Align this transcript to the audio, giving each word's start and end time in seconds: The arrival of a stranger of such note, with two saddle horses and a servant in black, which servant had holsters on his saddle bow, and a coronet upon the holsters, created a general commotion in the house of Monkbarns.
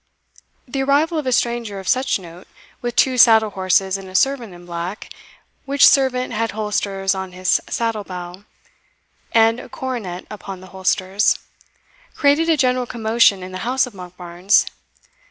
The 0.67 0.81
arrival 0.81 1.19
of 1.19 1.27
a 1.27 1.31
stranger 1.31 1.77
of 1.79 1.87
such 1.87 2.17
note, 2.17 2.47
with 2.81 2.95
two 2.95 3.19
saddle 3.19 3.51
horses 3.51 3.97
and 3.99 4.09
a 4.09 4.15
servant 4.15 4.51
in 4.51 4.65
black, 4.65 5.11
which 5.65 5.87
servant 5.87 6.33
had 6.33 6.53
holsters 6.53 7.13
on 7.13 7.33
his 7.33 7.61
saddle 7.69 8.03
bow, 8.03 8.45
and 9.31 9.59
a 9.59 9.69
coronet 9.69 10.25
upon 10.31 10.59
the 10.59 10.69
holsters, 10.73 11.37
created 12.15 12.49
a 12.49 12.57
general 12.57 12.87
commotion 12.87 13.43
in 13.43 13.51
the 13.51 13.59
house 13.59 13.85
of 13.85 13.93
Monkbarns. 13.93 14.65